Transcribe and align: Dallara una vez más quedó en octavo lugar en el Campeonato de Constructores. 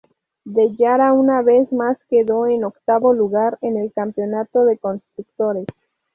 Dallara 0.45 1.13
una 1.13 1.43
vez 1.43 1.71
más 1.71 1.95
quedó 2.09 2.47
en 2.47 2.63
octavo 2.63 3.13
lugar 3.13 3.59
en 3.61 3.77
el 3.77 3.93
Campeonato 3.93 4.65
de 4.65 4.79
Constructores. 4.79 5.67